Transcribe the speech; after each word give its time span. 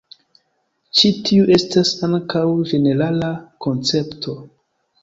Ĉi 1.01 1.11
tiu 1.27 1.45
estas 1.57 1.93
ankaŭ 2.09 2.43
ĝenerala 2.73 3.31
koncepto. 3.69 4.39